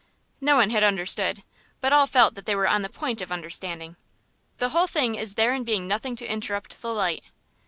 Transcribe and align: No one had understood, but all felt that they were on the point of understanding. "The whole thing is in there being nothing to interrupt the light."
No 0.41 0.55
one 0.55 0.71
had 0.71 0.81
understood, 0.81 1.43
but 1.79 1.93
all 1.93 2.07
felt 2.07 2.33
that 2.33 2.47
they 2.47 2.55
were 2.55 2.67
on 2.67 2.81
the 2.81 2.89
point 2.89 3.21
of 3.21 3.31
understanding. 3.31 3.97
"The 4.57 4.69
whole 4.69 4.87
thing 4.87 5.13
is 5.13 5.33
in 5.33 5.35
there 5.35 5.63
being 5.63 5.87
nothing 5.87 6.15
to 6.15 6.25
interrupt 6.25 6.81
the 6.81 6.91
light." 6.91 7.25